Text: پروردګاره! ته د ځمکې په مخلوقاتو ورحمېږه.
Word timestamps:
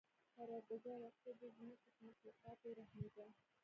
پروردګاره! 0.35 1.09
ته 1.21 1.29
د 1.39 1.41
ځمکې 1.57 1.87
په 1.93 1.99
مخلوقاتو 2.07 2.63
ورحمېږه. 2.69 3.25